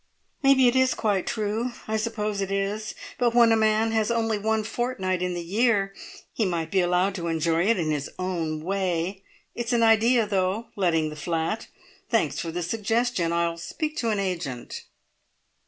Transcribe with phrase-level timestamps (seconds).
[0.41, 1.73] "Maybe it is quite true.
[1.87, 2.95] I suppose it is.
[3.19, 5.93] But when a man has only one fortnight in the year,
[6.33, 9.21] he might be allowed to enjoy it in his own way!
[9.53, 11.67] It's an idea, though letting the flat.
[12.09, 13.31] Thanks for the suggestion.
[13.31, 14.85] I'll speak to an agent."